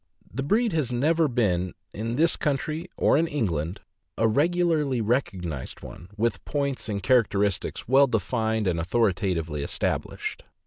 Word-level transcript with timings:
The 0.33 0.41
breed 0.41 0.73
has 0.73 0.91
never 0.91 1.27
been, 1.27 1.75
in 1.93 2.15
this 2.15 2.35
country 2.35 2.89
or 2.97 3.17
in 3.19 3.27
England, 3.27 3.81
a 4.17 4.27
regularly 4.27 4.99
rec 4.99 5.25
ognized 5.29 5.83
one, 5.83 6.09
with 6.17 6.43
points 6.43 6.89
and 6.89 7.03
characteristics 7.03 7.87
well 7.87 8.07
defined 8.07 8.65
and 8.65 8.79
authoritatively 8.79 9.61
established. 9.61 10.43